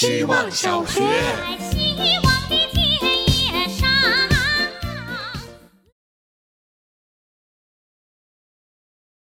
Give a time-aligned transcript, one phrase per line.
[0.00, 1.00] 希望小学。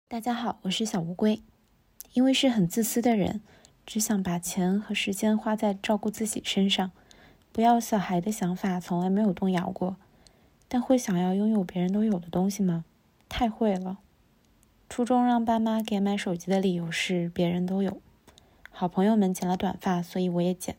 [0.09, 1.41] 大家好，我是小乌龟。
[2.15, 3.43] 因为是很自私的人，
[3.87, 6.91] 只想把钱和时间花在照顾自己身上，
[7.53, 9.97] 不要小孩的想法从来没有动摇过。
[10.67, 12.85] 但会想要拥有别人都有的东西吗？
[13.29, 13.99] 太会了。
[14.89, 18.01] 初中让爸妈给买手机的理由是别人都有。
[18.79, 20.77] 好朋友们剪了短发，所以我也剪。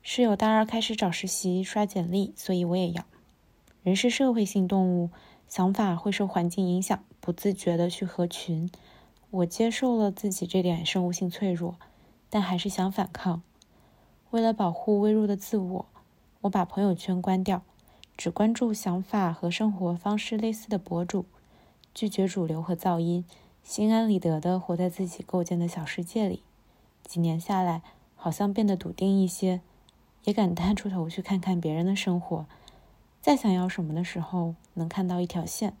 [0.00, 3.04] 室友大二开始找实习刷简历，所以我也要。
[3.82, 5.10] 人是社会性动物，
[5.46, 8.70] 想法会受环境影响，不自觉的去合群。
[9.28, 11.74] 我接受了自己这点生物性脆弱，
[12.30, 13.42] 但还是想反抗。
[14.30, 15.86] 为了保护微弱的自我，
[16.40, 17.60] 我把朋友圈关掉。
[18.16, 21.26] 只关注想法和生活方式类似的博主，
[21.92, 23.26] 拒绝主流和噪音，
[23.62, 26.42] 心安理得的活在自己构建的小世界里。
[27.04, 27.82] 几年下来，
[28.16, 29.60] 好像变得笃定一些，
[30.24, 32.46] 也敢探出头去看看别人的生活。
[33.20, 35.76] 再想要什么的时候，能看到一条线，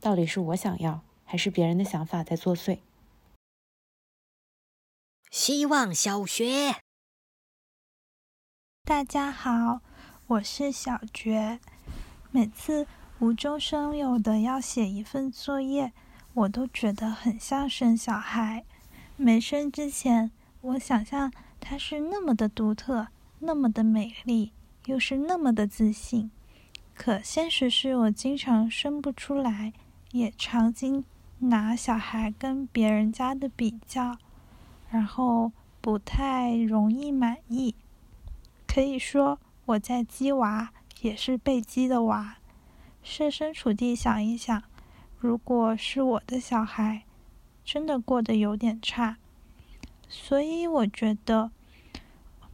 [0.00, 2.78] 到底是我想要，还是别人的想法在作祟？
[5.30, 6.76] 希望小学，
[8.84, 9.80] 大家好。
[10.28, 11.60] 我是小觉，
[12.32, 12.86] 每次
[13.20, 15.92] 无中生有的要写一份作业，
[16.34, 18.64] 我都觉得很像生小孩。
[19.16, 20.32] 没生之前，
[20.66, 23.06] 我想象他是那么的独特，
[23.38, 24.52] 那么的美丽，
[24.86, 26.30] 又是那么的自信。
[26.94, 29.72] 可现实是我经常生不出来，
[30.10, 31.04] 也常经
[31.38, 34.18] 拿小孩跟别人家的比较，
[34.90, 37.74] 然后不太容易满意。
[38.66, 39.38] 可以说。
[39.66, 40.70] 我在鸡娃，
[41.00, 42.36] 也是被鸡的娃。
[43.02, 44.62] 设身处地想一想，
[45.18, 47.02] 如果是我的小孩，
[47.64, 49.16] 真的过得有点差。
[50.08, 51.50] 所以我觉得，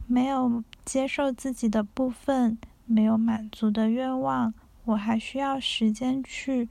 [0.07, 4.53] 没有接受自己的部分，没有满足的愿望，
[4.85, 6.67] 我还需要时间去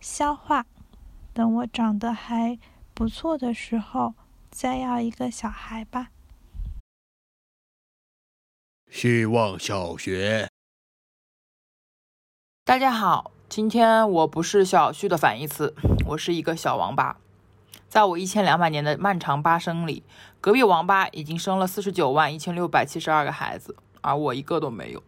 [0.00, 0.66] 消化。
[1.32, 2.58] 等我长得还
[2.94, 4.14] 不错的时候，
[4.50, 6.10] 再要一个小孩吧。
[8.90, 10.48] 希望小学，
[12.64, 15.74] 大家好，今天我不是小旭的反义词，
[16.06, 17.23] 我是一个小王八。
[17.94, 20.02] 在我一千两百年的漫长八生里，
[20.40, 25.00] 隔壁王八已经生了四十九万一千六百七十二个孩子，而我一个都没有。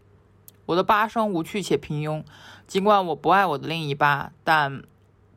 [0.66, 2.22] 我的八生无趣且平庸，
[2.68, 4.84] 尽管我不爱我的另一八，但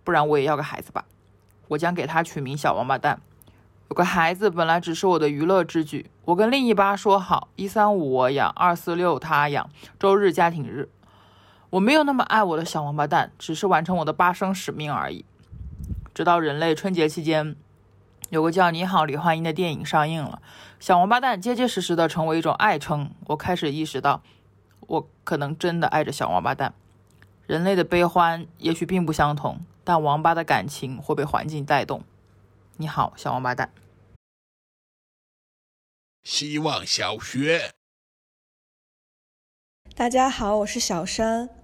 [0.03, 1.05] 不然我也要个孩子吧。
[1.69, 3.19] 我将给他取名小王八蛋。
[3.87, 6.11] 有个孩子本来只是我的娱乐之举。
[6.25, 9.67] 我跟另一八说好，一三五我养，二四六他养，
[9.97, 10.87] 周日家庭日。
[11.71, 15.25] 我没有那么爱我的小王八蛋，只是完成我的八生使命而已。
[16.19, 17.55] 直到人类春节期间，
[18.29, 20.41] 有个叫《你好，李焕英》的电影上映了，
[20.77, 23.11] 小王八蛋结结实实的成为一种爱称。
[23.27, 24.21] 我开始意识到，
[24.81, 26.73] 我可能真的爱着小王八蛋。
[27.47, 32.03] 人类的悲欢也许并不相同，但王八的感情会被环境带动。
[32.75, 33.71] 你好，小王八蛋。
[36.23, 37.71] 希望小学，
[39.95, 41.58] 大家好，我是小山。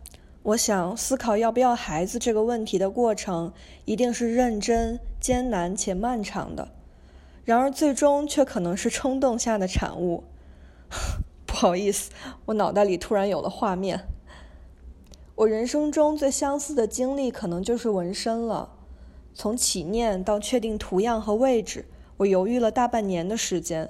[0.46, 3.52] 我想思考要不要孩子这个问题的过程，
[3.86, 6.68] 一定是认真、艰难且漫长的。
[7.44, 10.24] 然而，最终却可能是冲动下的产物。
[11.48, 12.12] 不好意思，
[12.46, 14.02] 我脑袋里突然有了画面。
[15.34, 18.70] 我人生中最相似的经历，可能就是纹身了。
[19.34, 23.90] 从起念到确定图样和位置，我犹豫了大半年的时间。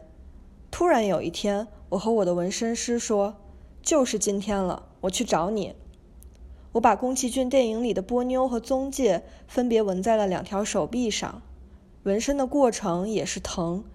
[0.71, 3.35] 突然有一天，我和我的纹身师说
[3.83, 5.75] ：“就是今天了，我去找你。”
[6.75, 11.41] 我把宫崎骏电影里的波妞和宗介分别纹在了两条手臂上。
[12.03, 13.85] 纹身的过程也是疼，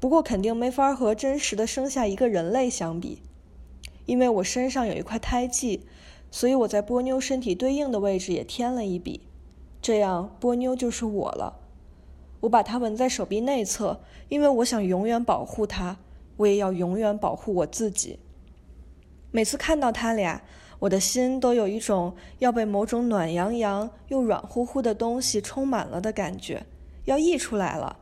[0.00, 3.22] 不过肯定没法和真实的生下一个人类相比。
[4.06, 5.86] 因为我身上有一块胎记，
[6.32, 9.20] 所以我在波妞身体对应的位置也添了一笔。
[9.80, 11.60] 这样，波妞就是我了。
[12.40, 15.98] 我把它纹在手臂内侧，因为我想永远保护它，
[16.38, 18.18] 我也要永远保护我自己。
[19.30, 20.42] 每次看到他俩，
[20.78, 26.66] 我的心都有一种要被某种暖洋洋又软乎乎的东西充满了的感觉，
[27.06, 27.98] 要溢出来了。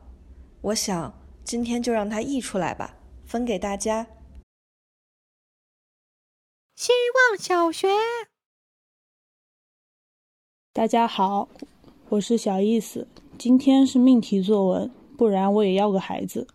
[0.61, 1.13] 我想，
[1.43, 4.07] 今天就让它溢出来吧，分给大家。
[6.75, 6.91] 希
[7.29, 7.87] 望小学，
[10.73, 11.47] 大家好。
[12.09, 13.07] 我是小意思，
[13.37, 16.47] 今天是命题作文，不然我也要个孩子。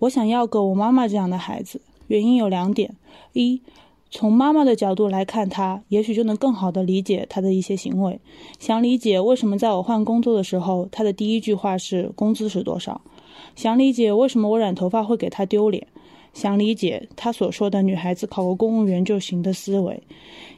[0.00, 2.96] 我想要个我妈妈这样的孩子，原因有两点：
[3.32, 3.62] 一，
[4.10, 8.20] 从妈妈的角度来看他，也许就能更好的理解他的一些行为，
[8.58, 13.00] 想理解为什么在我换工作的时候，他的第一句话是工资是多少；
[13.54, 15.84] 想理解为什么我染头发会给他丢脸；
[16.34, 20.02] 想理解他所说的“女孩子考个公务员就行”的思维，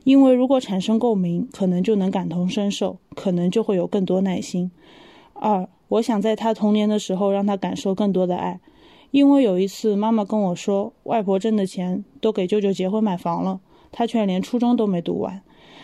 [0.05, 4.71] 因为如果产生共鸣，可能就能感同身受，可能就会有更多耐心。
[5.35, 8.61] 二，我想在他童年的时候让他感受更多的爱，
[9.13, 13.61] 因为有一次妈妈跟我说，外婆挣的钱都给舅舅结婚买房了，
[13.93, 15.43] 他却连初中都没读完。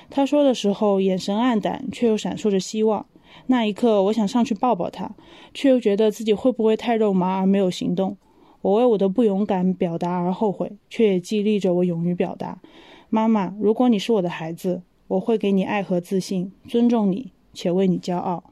[0.08, 3.04] 他说的时候眼神黯淡，却又闪烁着希望。
[3.48, 5.14] 那一刻，我想上去抱抱他，
[5.52, 8.16] 却又觉得自己会不会太肉麻而没有行动。
[8.62, 12.62] 我为我的不勇敢表达而后悔，却也激励着我勇于表达。
[13.10, 18.44] 妈妈，如果你是我的孩子，我会给你爱和自信，尊重你，且为你骄傲。